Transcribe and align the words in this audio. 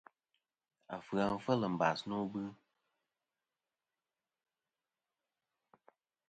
Afɨ-a 0.95 1.25
fel 1.45 1.61
mbas 1.73 1.99
nô 2.09 2.17
ajuŋ. 2.25 2.49